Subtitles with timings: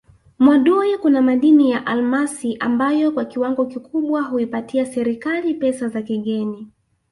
[0.39, 6.67] Mwadui kuna madini ya almasi ambayo kwa kiwango kikubwa huipatia serikali pesa za kigeni